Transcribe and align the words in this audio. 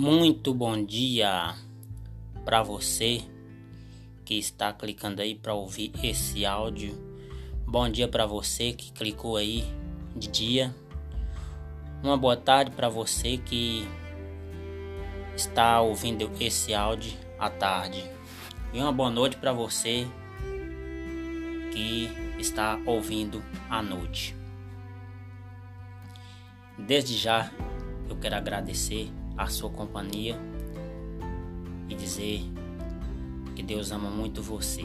Muito 0.00 0.54
bom 0.54 0.82
dia 0.82 1.54
para 2.42 2.62
você 2.62 3.20
que 4.24 4.38
está 4.38 4.72
clicando 4.72 5.20
aí 5.20 5.34
para 5.34 5.52
ouvir 5.52 5.92
esse 6.02 6.46
áudio. 6.46 6.98
Bom 7.66 7.86
dia 7.86 8.08
para 8.08 8.24
você 8.24 8.72
que 8.72 8.92
clicou 8.92 9.36
aí 9.36 9.62
de 10.16 10.28
dia. 10.28 10.74
Uma 12.02 12.16
boa 12.16 12.34
tarde 12.34 12.70
para 12.70 12.88
você 12.88 13.36
que 13.36 13.86
está 15.36 15.82
ouvindo 15.82 16.30
esse 16.40 16.72
áudio 16.72 17.12
à 17.38 17.50
tarde. 17.50 18.02
E 18.72 18.80
uma 18.80 18.92
boa 18.92 19.10
noite 19.10 19.36
para 19.36 19.52
você 19.52 20.08
que 21.74 22.08
está 22.38 22.80
ouvindo 22.86 23.44
à 23.68 23.82
noite. 23.82 24.34
Desde 26.78 27.18
já 27.18 27.52
eu 28.08 28.16
quero 28.16 28.36
agradecer 28.36 29.19
a 29.40 29.46
sua 29.46 29.70
companhia 29.70 30.38
e 31.88 31.94
dizer 31.94 32.42
que 33.56 33.62
Deus 33.62 33.90
ama 33.90 34.10
muito 34.10 34.42
você. 34.42 34.84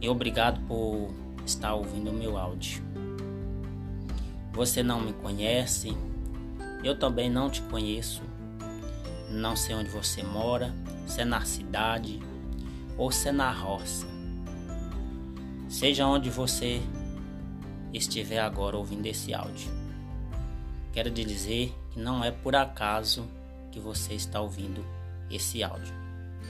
E 0.00 0.08
obrigado 0.08 0.60
por 0.68 1.10
estar 1.44 1.74
ouvindo 1.74 2.10
o 2.10 2.14
meu 2.14 2.38
áudio. 2.38 2.84
Você 4.52 4.80
não 4.80 5.00
me 5.00 5.12
conhece, 5.12 5.96
eu 6.84 6.96
também 6.96 7.28
não 7.28 7.50
te 7.50 7.62
conheço. 7.62 8.22
Não 9.28 9.56
sei 9.56 9.74
onde 9.74 9.90
você 9.90 10.22
mora, 10.22 10.72
se 11.04 11.20
é 11.20 11.24
na 11.24 11.44
cidade 11.44 12.20
ou 12.96 13.10
se 13.10 13.28
é 13.28 13.32
na 13.32 13.50
roça. 13.50 14.06
Seja 15.68 16.06
onde 16.06 16.30
você 16.30 16.80
estiver 17.92 18.38
agora 18.38 18.76
ouvindo 18.76 19.06
esse 19.06 19.34
áudio. 19.34 19.68
Quero 20.92 21.10
te 21.10 21.24
dizer 21.24 21.74
que 21.96 22.00
não 22.00 22.22
é 22.22 22.30
por 22.30 22.54
acaso 22.54 23.26
que 23.72 23.80
você 23.80 24.12
está 24.12 24.40
ouvindo 24.40 24.84
esse 25.30 25.62
áudio, 25.62 25.94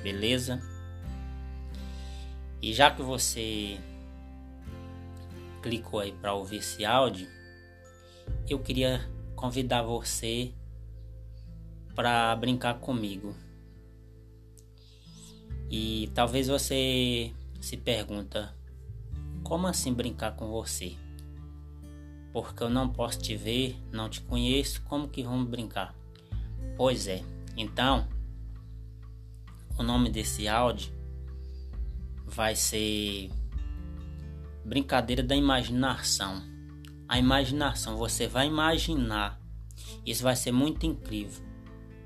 beleza? 0.02 0.60
E 2.60 2.74
já 2.74 2.90
que 2.90 3.00
você 3.00 3.78
clicou 5.62 6.00
aí 6.00 6.10
para 6.12 6.34
ouvir 6.34 6.56
esse 6.56 6.84
áudio, 6.84 7.28
eu 8.48 8.58
queria 8.58 9.08
convidar 9.36 9.82
você 9.82 10.52
para 11.94 12.34
brincar 12.34 12.74
comigo. 12.80 13.34
E 15.70 16.10
talvez 16.14 16.48
você 16.48 17.32
se 17.60 17.76
pergunta, 17.76 18.54
como 19.42 19.66
assim 19.66 19.92
brincar 19.92 20.34
com 20.36 20.48
você? 20.48 20.96
Porque 22.42 22.62
eu 22.62 22.68
não 22.68 22.86
posso 22.86 23.18
te 23.18 23.34
ver, 23.34 23.82
não 23.90 24.10
te 24.10 24.20
conheço, 24.20 24.82
como 24.82 25.08
que 25.08 25.22
vamos 25.22 25.48
brincar? 25.48 25.94
Pois 26.76 27.06
é, 27.06 27.22
então 27.56 28.06
o 29.78 29.82
nome 29.82 30.10
desse 30.10 30.46
áudio 30.46 30.92
vai 32.26 32.54
ser 32.54 33.30
Brincadeira 34.62 35.22
da 35.22 35.34
Imaginação. 35.34 36.42
A 37.08 37.18
imaginação, 37.18 37.96
você 37.96 38.26
vai 38.26 38.48
imaginar, 38.48 39.40
isso 40.04 40.22
vai 40.22 40.36
ser 40.36 40.52
muito 40.52 40.84
incrível. 40.84 41.42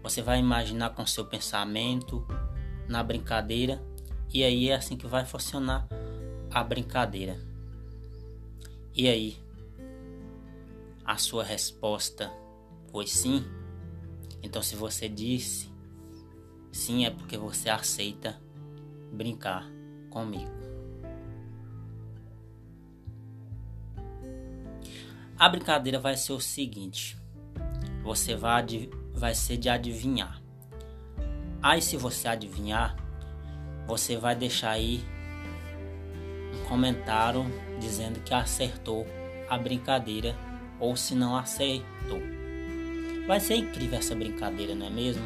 Você 0.00 0.22
vai 0.22 0.38
imaginar 0.38 0.90
com 0.90 1.04
seu 1.04 1.24
pensamento 1.24 2.24
na 2.86 3.02
brincadeira, 3.02 3.82
e 4.32 4.44
aí 4.44 4.68
é 4.68 4.76
assim 4.76 4.96
que 4.96 5.08
vai 5.08 5.26
funcionar 5.26 5.88
a 6.52 6.62
brincadeira. 6.62 7.36
E 8.94 9.08
aí, 9.08 9.49
a 11.10 11.16
sua 11.16 11.42
resposta 11.42 12.32
foi 12.92 13.04
sim, 13.04 13.44
então 14.44 14.62
se 14.62 14.76
você 14.76 15.08
disse 15.08 15.68
sim 16.70 17.04
é 17.04 17.10
porque 17.10 17.36
você 17.36 17.68
aceita 17.68 18.40
brincar 19.12 19.68
comigo. 20.08 20.52
A 25.36 25.48
brincadeira 25.48 25.98
vai 25.98 26.16
ser 26.16 26.32
o 26.32 26.40
seguinte: 26.40 27.20
você 28.04 28.36
vai, 28.36 28.64
vai 29.12 29.34
ser 29.34 29.56
de 29.56 29.68
adivinhar. 29.68 30.40
Aí, 31.60 31.82
se 31.82 31.96
você 31.96 32.28
adivinhar, 32.28 32.94
você 33.84 34.16
vai 34.16 34.36
deixar 34.36 34.70
aí 34.70 35.04
um 36.54 36.68
comentário 36.68 37.44
dizendo 37.80 38.20
que 38.20 38.32
acertou 38.32 39.04
a 39.48 39.58
brincadeira 39.58 40.49
ou 40.80 40.96
se 40.96 41.14
não 41.14 41.36
aceitou. 41.36 42.20
Vai 43.26 43.38
ser 43.38 43.56
incrível 43.56 43.98
essa 43.98 44.14
brincadeira, 44.14 44.74
não 44.74 44.86
é 44.86 44.90
mesmo? 44.90 45.22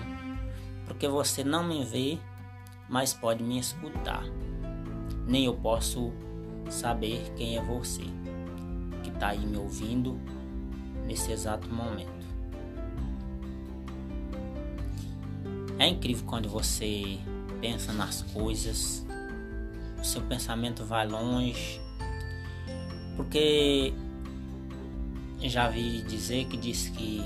Porque 0.87 1.09
você 1.09 1.43
não 1.43 1.67
me 1.67 1.85
vê, 1.85 2.19
mas 2.89 3.15
pode 3.15 3.43
me 3.43 3.59
escutar. 3.59 4.25
Nem 5.27 5.47
eu 5.47 5.55
posso 5.55 6.13
saber 6.69 7.33
quem 7.37 7.57
é 7.57 7.63
você 7.63 8.03
que 9.03 9.11
está 9.11 9.29
aí 9.29 9.47
me 9.47 9.57
ouvindo 9.57 10.21
nesse 11.07 11.33
exato 11.33 11.69
momento. 11.69 12.13
É 15.79 15.87
incrível 15.87 16.25
quando 16.27 16.49
você 16.49 17.19
pensa 17.61 17.93
nas 17.93 18.23
coisas, 18.23 19.05
o 20.01 20.05
seu 20.05 20.23
pensamento 20.23 20.85
vai 20.85 21.07
longe, 21.07 21.81
porque 23.17 23.93
já 25.49 25.69
vi 25.69 26.03
dizer 26.03 26.47
que 26.47 26.57
diz 26.57 26.89
que 26.89 27.23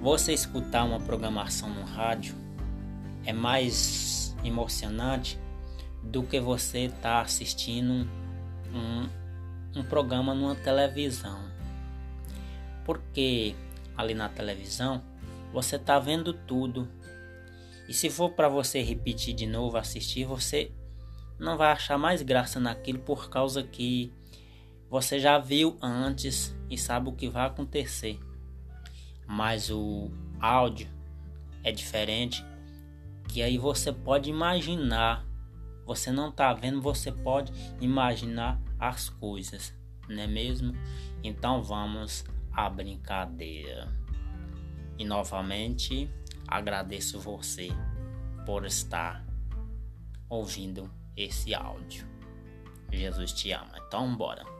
você 0.00 0.32
escutar 0.32 0.84
uma 0.84 1.00
programação 1.00 1.68
no 1.70 1.82
rádio 1.82 2.34
é 3.24 3.32
mais 3.32 4.34
emocionante 4.44 5.38
do 6.02 6.22
que 6.22 6.40
você 6.40 6.86
estar 6.86 7.00
tá 7.00 7.20
assistindo 7.20 8.08
um, 8.72 9.08
um 9.76 9.82
programa 9.82 10.34
numa 10.34 10.54
televisão. 10.54 11.38
Porque 12.84 13.54
ali 13.96 14.14
na 14.14 14.28
televisão 14.28 15.02
você 15.52 15.76
está 15.76 15.98
vendo 15.98 16.32
tudo. 16.32 16.88
E 17.88 17.92
se 17.92 18.08
for 18.08 18.30
para 18.30 18.48
você 18.48 18.82
repetir 18.82 19.34
de 19.34 19.46
novo, 19.46 19.76
assistir, 19.76 20.24
você 20.24 20.72
não 21.38 21.56
vai 21.56 21.72
achar 21.72 21.98
mais 21.98 22.22
graça 22.22 22.60
naquilo 22.60 23.00
por 23.00 23.28
causa 23.28 23.62
que 23.62 24.12
você 24.90 25.20
já 25.20 25.38
viu 25.38 25.78
antes 25.80 26.54
e 26.68 26.76
sabe 26.76 27.08
o 27.08 27.12
que 27.12 27.28
vai 27.28 27.46
acontecer. 27.46 28.18
Mas 29.24 29.70
o 29.70 30.10
áudio 30.40 30.88
é 31.62 31.70
diferente, 31.70 32.44
que 33.28 33.40
aí 33.40 33.56
você 33.56 33.92
pode 33.92 34.28
imaginar. 34.28 35.24
Você 35.86 36.10
não 36.10 36.28
está 36.30 36.52
vendo, 36.52 36.82
você 36.82 37.12
pode 37.12 37.52
imaginar 37.80 38.60
as 38.78 39.08
coisas, 39.08 39.72
não 40.08 40.22
é 40.22 40.26
mesmo? 40.26 40.72
Então 41.22 41.62
vamos 41.62 42.24
à 42.52 42.68
brincadeira. 42.68 43.88
E 44.98 45.04
novamente 45.04 46.10
agradeço 46.48 47.20
você 47.20 47.68
por 48.44 48.64
estar 48.66 49.24
ouvindo 50.28 50.90
esse 51.16 51.54
áudio. 51.54 52.04
Jesus 52.92 53.32
te 53.32 53.52
ama. 53.52 53.72
Então 53.86 54.16
bora. 54.16 54.59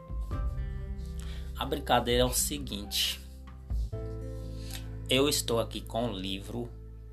A 1.61 1.67
brincadeira 1.67 2.23
é 2.23 2.25
o 2.25 2.33
seguinte: 2.33 3.21
eu 5.11 5.29
estou 5.29 5.61
aqui 5.61 5.83
com 5.83 6.07
o 6.07 6.13
livro 6.13 6.71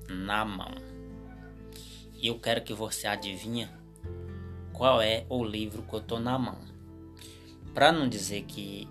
na 0.08 0.42
mão 0.42 0.72
e 2.14 2.28
eu 2.28 2.38
quero 2.38 2.62
que 2.62 2.72
você 2.72 3.06
adivinhe 3.06 3.68
qual 4.72 5.02
é 5.02 5.26
o 5.28 5.44
livro 5.44 5.82
que 5.82 5.92
eu 5.92 6.00
tô 6.00 6.18
na 6.18 6.38
mão. 6.38 6.58
Para 7.74 7.92
não 7.92 8.08
dizer 8.08 8.44
que 8.44 8.88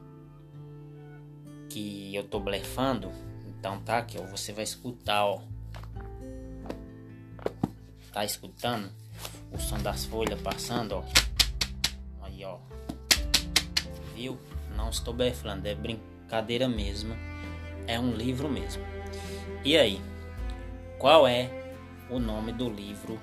que 1.72 2.14
eu 2.14 2.24
tô 2.24 2.40
blefando, 2.40 3.12
então 3.48 3.82
tá 3.82 3.98
aqui, 3.98 4.20
ó, 4.20 4.28
você 4.28 4.54
vai 4.54 4.64
escutar, 4.64 5.26
ó. 5.26 5.42
Tá 8.14 8.24
escutando 8.24 8.92
o 9.52 9.58
som 9.58 9.80
das 9.80 10.06
folhas 10.06 10.40
passando, 10.40 10.98
ó. 10.98 11.04
Aí, 12.22 12.46
ó. 12.46 12.60
Viu? 14.14 14.38
Não 14.78 14.90
estou 14.92 15.12
blefando, 15.12 15.68
é 15.68 15.74
brincadeira 15.74 16.70
mesmo. 16.70 17.16
É 17.88 18.00
um 18.00 18.14
livro 18.14 18.48
mesmo. 18.48 18.84
E 19.66 19.76
aí? 19.76 20.00
Qual 21.00 21.28
é 21.28 21.74
o 22.12 22.20
nome 22.20 22.54
do 22.54 22.70
livro 22.70 23.20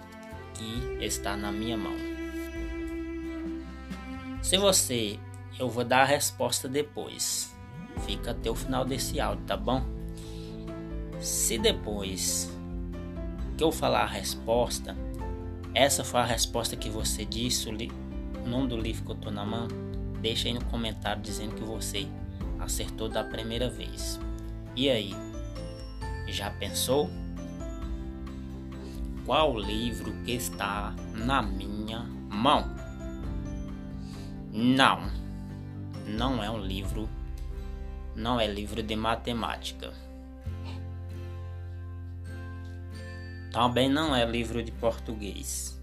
que 0.53 0.99
está 1.05 1.37
na 1.37 1.53
minha 1.53 1.77
mão? 1.77 1.95
Se 4.43 4.59
você, 4.59 5.19
eu 5.59 5.71
vou 5.71 5.85
dar 5.85 6.03
a 6.03 6.05
resposta 6.05 6.69
depois. 6.69 7.55
Fica 8.05 8.33
até 8.33 8.51
o 8.51 8.55
final 8.57 8.85
desse 8.85 9.21
áudio, 9.21 9.45
tá 9.47 9.57
bom? 9.57 9.83
Se 11.21 11.57
depois 11.57 12.51
que 13.57 13.63
eu 13.63 13.71
falar 13.71 14.03
a 14.03 14.07
resposta, 14.07 14.97
essa 15.73 16.03
foi 16.03 16.21
a 16.21 16.25
resposta 16.25 16.75
que 16.75 16.91
você 16.91 17.25
disse, 17.25 17.69
o 17.69 18.49
nome 18.49 18.69
do 18.69 18.77
livro 18.77 19.05
que 19.05 19.13
eu 19.13 19.17
tô 19.17 19.31
na 19.31 19.45
mão, 19.45 19.69
Deixa 20.25 20.49
aí 20.49 20.55
no 20.55 20.65
comentário 20.65 21.21
dizendo 21.21 21.55
que 21.55 21.63
você 21.63 22.09
acertou 22.59 23.11
da 23.11 23.23
primeira 23.23 23.69
vez. 23.69 24.19
E 24.75 24.89
aí? 24.89 25.15
Já 26.27 26.51
pensou? 26.51 27.11
qual 29.25 29.59
livro 29.59 30.13
que 30.25 30.33
está 30.33 30.95
na 31.15 31.41
minha 31.43 32.01
mão. 32.31 32.75
Não, 34.53 35.11
não 36.07 36.43
é 36.43 36.51
um 36.51 36.61
livro, 36.61 37.09
não 38.15 38.39
é 38.39 38.47
livro 38.47 38.83
de 38.83 38.95
matemática. 38.95 39.93
Também 43.51 43.89
não 43.89 44.15
é 44.15 44.25
livro 44.25 44.63
de 44.63 44.73
português. 44.73 45.81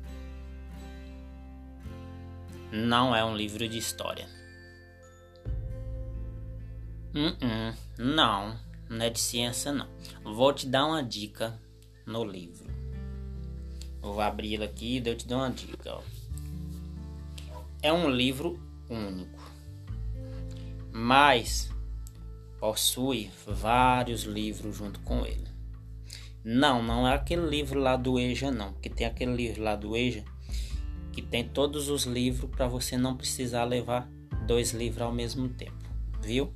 Não 2.72 3.14
é 3.14 3.24
um 3.24 3.36
livro 3.36 3.68
de 3.68 3.78
história. 3.78 4.28
Uh 7.14 7.36
-uh, 7.36 7.78
não, 7.98 8.58
não 8.90 9.06
é 9.06 9.10
de 9.10 9.20
ciência 9.20 9.74
não. 9.74 9.88
Vou 10.24 10.54
te 10.54 10.66
dar 10.66 10.86
uma 10.86 11.04
dica 11.04 11.60
no 12.06 12.24
livro. 12.24 12.72
Vou 14.02 14.22
abrir 14.22 14.54
ele 14.54 14.64
aqui 14.64 14.98
e 14.98 15.10
eu 15.10 15.16
te 15.16 15.28
dou 15.28 15.40
uma 15.40 15.52
dica. 15.52 15.96
Ó. 15.96 16.02
É 17.82 17.92
um 17.92 18.10
livro 18.10 18.58
único, 18.90 19.40
mas 20.94 21.70
possui 22.60 23.30
vários 23.46 24.24
livros 24.24 24.78
junto 24.78 25.00
com 25.02 25.26
ele. 25.26 25.48
Não, 26.44 26.82
não 26.82 27.08
é 27.08 27.14
aquele 27.14 27.48
livro 27.48 27.80
lá 27.80 27.96
do 27.96 28.20
EJA 28.20 28.50
não, 28.52 28.74
porque 28.74 28.90
tem 28.90 29.06
aquele 29.06 29.36
livro 29.36 29.62
lá 29.62 29.76
do 29.76 29.96
EJA 29.96 30.24
que 31.12 31.22
tem 31.22 31.48
todos 31.48 31.90
os 31.90 32.06
livros 32.06 32.50
para 32.50 32.68
você 32.68 32.98
não 32.98 33.16
precisar 33.16 33.66
levar 33.66 34.10
dois 34.48 34.72
livros 34.72 35.02
ao 35.02 35.12
mesmo 35.12 35.50
tempo, 35.50 35.90
viu? 36.22 36.54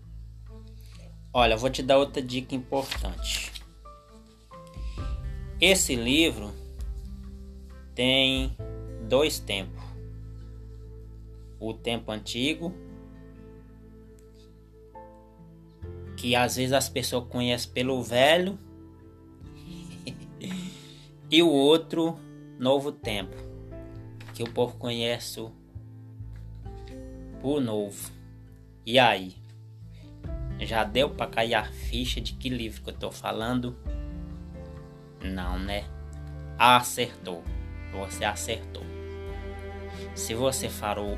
Olha, 1.33 1.57
vou 1.57 1.69
te 1.69 1.83
dar 1.83 1.97
outra 1.97 2.21
dica 2.21 2.55
importante. 2.55 3.51
Esse 5.59 5.95
livro 5.95 6.53
tem 7.93 8.55
dois 9.07 9.39
tempos. 9.39 9.83
O 11.59 11.73
tempo 11.73 12.11
antigo, 12.11 12.73
que 16.17 16.35
às 16.35 16.57
vezes 16.57 16.73
as 16.73 16.89
pessoas 16.89 17.27
conhecem 17.27 17.71
pelo 17.71 18.01
velho, 18.03 18.59
e 21.31 21.41
o 21.41 21.49
outro 21.49 22.17
novo 22.59 22.91
tempo, 22.91 23.35
que 24.35 24.43
o 24.43 24.51
povo 24.51 24.77
conhece 24.77 25.39
por 27.41 27.61
novo. 27.61 28.11
E 28.85 28.99
aí? 28.99 29.33
Já 30.59 30.83
deu 30.83 31.09
para 31.09 31.31
cair 31.31 31.55
a 31.55 31.63
ficha 31.63 32.19
de 32.19 32.33
que 32.33 32.49
livro 32.49 32.83
que 32.83 32.89
eu 32.89 32.97
tô 32.97 33.11
falando? 33.11 33.77
Não, 35.23 35.57
né? 35.57 35.85
Acertou. 36.59 37.43
Você 37.93 38.25
acertou. 38.25 38.83
Se 40.13 40.33
você 40.33 40.67
falou, 40.67 41.17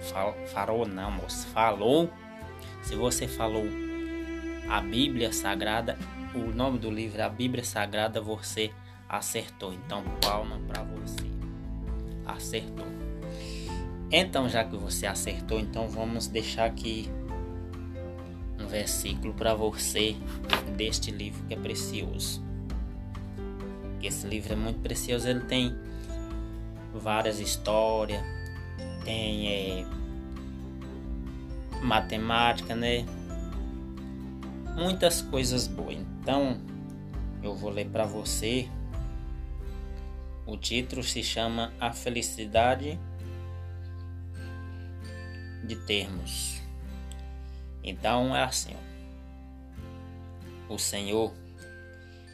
fal, 0.00 0.34
falou 0.48 0.86
não, 0.86 1.10
moço, 1.10 1.46
falou. 1.48 2.10
Se 2.82 2.94
você 2.94 3.26
falou 3.26 3.64
a 4.68 4.80
Bíblia 4.82 5.32
Sagrada, 5.32 5.98
o 6.34 6.54
nome 6.54 6.78
do 6.78 6.90
livro 6.90 7.20
é 7.20 7.24
a 7.24 7.30
Bíblia 7.30 7.64
Sagrada, 7.64 8.20
você 8.20 8.70
acertou. 9.08 9.72
Então, 9.72 10.04
palma 10.20 10.60
para 10.68 10.82
você. 10.82 11.31
Acertou. 12.26 12.86
Então, 14.10 14.48
já 14.48 14.62
que 14.62 14.76
você 14.76 15.06
acertou, 15.06 15.58
então 15.58 15.88
vamos 15.88 16.26
deixar 16.26 16.66
aqui 16.66 17.08
um 18.60 18.66
versículo 18.66 19.32
para 19.32 19.54
você 19.54 20.14
deste 20.76 21.10
livro 21.10 21.42
que 21.46 21.54
é 21.54 21.56
precioso. 21.56 22.42
Esse 24.02 24.26
livro 24.26 24.52
é 24.52 24.56
muito 24.56 24.80
precioso, 24.80 25.28
ele 25.28 25.40
tem 25.40 25.74
várias 26.92 27.40
histórias, 27.40 28.22
tem 29.04 29.48
é, 29.48 29.86
matemática, 31.82 32.74
né? 32.74 33.06
Muitas 34.76 35.22
coisas 35.22 35.66
boas. 35.66 35.96
Então, 35.96 36.58
eu 37.42 37.54
vou 37.54 37.70
ler 37.70 37.88
para 37.88 38.04
você. 38.04 38.68
O 40.44 40.56
título 40.56 41.04
se 41.04 41.22
chama 41.22 41.72
A 41.78 41.92
Felicidade 41.92 42.98
de 45.64 45.76
Termos. 45.86 46.60
Então 47.84 48.34
é 48.34 48.42
assim: 48.42 48.74
ó. 50.68 50.74
O 50.74 50.78
Senhor 50.78 51.32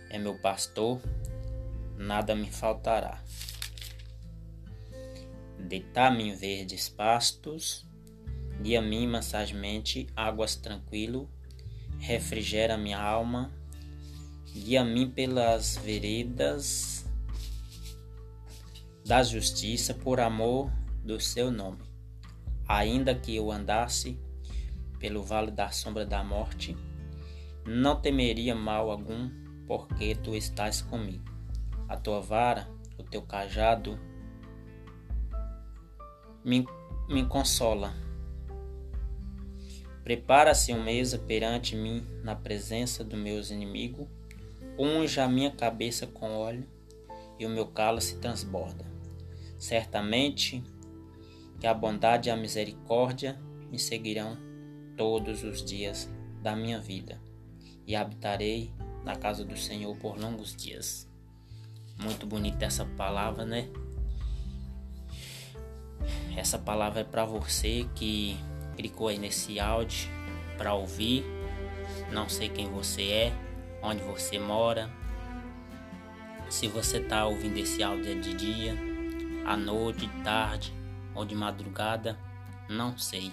é 0.08 0.18
meu 0.18 0.38
pastor, 0.38 1.02
nada 1.98 2.34
me 2.34 2.50
faltará. 2.50 3.22
Deitar-me 5.58 6.30
em 6.30 6.34
verdes 6.34 6.88
pastos, 6.88 7.86
guia-me 8.62 9.06
massagemente 9.06 10.06
águas 10.16 10.56
tranquilo, 10.56 11.28
refrigera 11.98 12.78
minha 12.78 12.98
alma, 12.98 13.52
guia-me 14.54 15.06
pelas 15.06 15.76
veredas 15.76 16.97
da 19.08 19.22
justiça 19.22 19.94
por 19.94 20.20
amor 20.20 20.70
do 21.02 21.18
seu 21.18 21.50
nome. 21.50 21.78
Ainda 22.68 23.14
que 23.14 23.34
eu 23.34 23.50
andasse 23.50 24.20
pelo 24.98 25.22
vale 25.22 25.50
da 25.50 25.70
sombra 25.70 26.04
da 26.04 26.22
morte, 26.22 26.76
não 27.66 27.98
temeria 27.98 28.54
mal 28.54 28.90
algum, 28.90 29.30
porque 29.66 30.14
tu 30.14 30.34
estás 30.34 30.82
comigo. 30.82 31.24
A 31.88 31.96
tua 31.96 32.20
vara, 32.20 32.68
o 32.98 33.02
teu 33.02 33.22
cajado, 33.22 33.98
me, 36.44 36.66
me 37.08 37.24
consola. 37.24 37.94
Prepara-se 40.04 40.70
uma 40.70 40.84
mesa 40.84 41.18
perante 41.18 41.74
mim 41.74 42.06
na 42.22 42.36
presença 42.36 43.02
dos 43.02 43.18
meus 43.18 43.50
inimigos, 43.50 44.06
unja 44.78 45.24
a 45.24 45.28
minha 45.28 45.50
cabeça 45.50 46.06
com 46.06 46.36
óleo 46.36 46.68
e 47.38 47.46
o 47.46 47.48
meu 47.48 47.68
calo 47.68 48.02
se 48.02 48.18
transborda. 48.18 48.97
Certamente 49.58 50.62
que 51.58 51.66
a 51.66 51.74
bondade 51.74 52.28
e 52.28 52.32
a 52.32 52.36
misericórdia 52.36 53.38
me 53.70 53.78
seguirão 53.78 54.36
todos 54.96 55.42
os 55.42 55.64
dias 55.64 56.08
da 56.40 56.54
minha 56.54 56.78
vida 56.78 57.20
e 57.86 57.96
habitarei 57.96 58.72
na 59.04 59.16
casa 59.16 59.44
do 59.44 59.56
Senhor 59.56 59.96
por 59.96 60.18
longos 60.18 60.54
dias. 60.54 61.08
Muito 61.98 62.26
bonita 62.26 62.64
essa 62.64 62.84
palavra, 62.84 63.44
né? 63.44 63.68
Essa 66.36 66.58
palavra 66.58 67.00
é 67.00 67.04
para 67.04 67.24
você 67.24 67.88
que 67.96 68.38
clicou 68.76 69.08
aí 69.08 69.18
nesse 69.18 69.58
áudio 69.58 70.08
para 70.56 70.74
ouvir. 70.74 71.24
Não 72.12 72.28
sei 72.28 72.48
quem 72.48 72.70
você 72.70 73.02
é, 73.10 73.32
onde 73.82 74.02
você 74.02 74.38
mora. 74.38 74.88
Se 76.48 76.68
você 76.68 76.98
está 76.98 77.26
ouvindo 77.26 77.58
esse 77.58 77.82
áudio 77.82 78.20
de 78.20 78.34
dia, 78.34 78.87
à 79.48 79.56
noite, 79.56 80.06
de 80.06 80.22
tarde 80.22 80.74
ou 81.14 81.24
de 81.24 81.34
madrugada, 81.34 82.18
não 82.68 82.98
sei. 82.98 83.32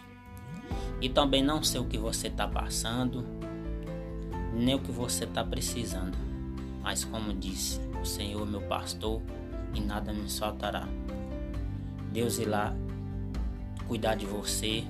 E 1.01 1.10
também 1.10 1.43
não 1.43 1.62
sei 1.62 1.81
o 1.81 1.86
que 1.86 1.98
você 1.98 2.27
está 2.27 2.48
passando, 2.48 3.25
nem 4.53 4.75
o 4.75 4.79
que 4.79 4.93
você 4.93 5.25
está 5.25 5.43
precisando. 5.43 6.17
Mas 6.81 7.03
como 7.03 7.34
disse, 7.34 7.81
o 8.01 8.05
Senhor 8.05 8.48
meu 8.48 8.62
pastor 8.62 9.22
e 9.74 9.81
nada 9.81 10.13
me 10.13 10.29
faltará. 10.31 10.88
Deus 12.13 12.39
irá 12.39 12.74
cuidar 13.86 14.15
de 14.15 14.25
você 14.25 14.86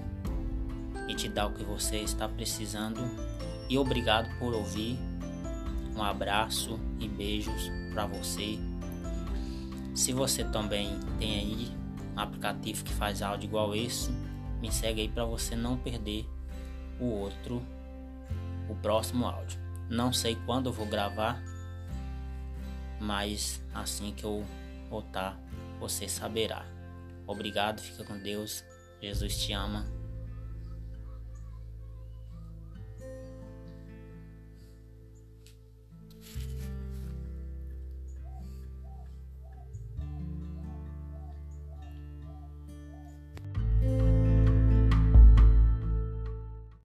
e 1.07 1.15
te 1.15 1.27
dar 1.27 1.47
o 1.47 1.53
que 1.53 1.63
você 1.63 1.97
está 1.97 2.29
precisando. 2.29 3.01
E 3.67 3.79
obrigado 3.79 4.29
por 4.37 4.53
ouvir. 4.53 4.99
Um 5.95 6.03
abraço 6.03 6.79
e 6.99 7.07
beijos 7.07 7.71
para 7.91 8.05
você. 8.05 8.59
Se 9.95 10.11
você 10.11 10.43
também 10.43 10.99
tem 11.17 11.39
aí 11.39 11.71
um 12.15 12.19
aplicativo 12.19 12.83
que 12.83 12.93
faz 12.93 13.21
áudio 13.21 13.47
igual 13.47 13.73
esse, 13.73 14.11
me 14.59 14.69
segue 14.69 15.01
aí 15.01 15.07
para 15.07 15.23
você 15.23 15.55
não 15.55 15.77
perder 15.77 16.29
o 16.99 17.05
outro, 17.05 17.63
o 18.69 18.75
próximo 18.75 19.25
áudio. 19.25 19.57
Não 19.89 20.11
sei 20.11 20.37
quando 20.45 20.67
eu 20.67 20.73
vou 20.73 20.85
gravar, 20.85 21.41
mas 22.99 23.63
assim 23.73 24.13
que 24.13 24.25
eu 24.25 24.45
voltar, 24.89 25.39
você 25.79 26.09
saberá. 26.09 26.65
Obrigado, 27.25 27.79
fica 27.79 28.03
com 28.03 28.17
Deus. 28.17 28.65
Jesus 29.01 29.37
te 29.37 29.53
ama. 29.53 29.85